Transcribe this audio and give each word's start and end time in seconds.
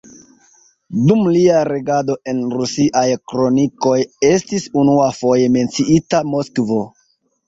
Dum 1.09 1.19
lia 1.33 1.57
regado 1.67 2.15
en 2.31 2.39
rusiaj 2.53 3.03
kronikoj 3.31 3.97
estis 4.31 4.65
unuafoje 4.85 5.45
menciita 5.57 6.23
Moskvo. 6.31 6.79